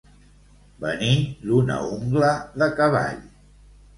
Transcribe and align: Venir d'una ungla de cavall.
Venir 0.85 1.11
d'una 1.49 1.77
ungla 1.89 2.31
de 2.63 2.71
cavall. 2.79 3.23